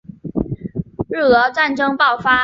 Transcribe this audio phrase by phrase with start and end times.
[1.11, 2.39] 日俄战争爆发